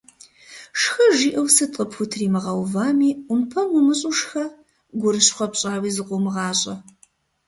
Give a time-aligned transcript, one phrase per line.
[0.79, 4.45] Шхэ жиӏэу сыт къыпхутримыгъэувами– ӏумпэм умыщӏу, шхэ,
[4.99, 6.75] гурыщхъуэ пщӏауи зыкъыумыгъащӏэ.